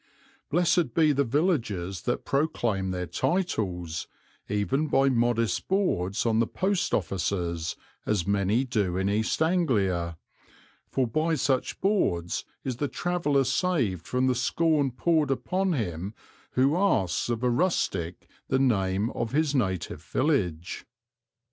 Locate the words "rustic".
17.51-18.27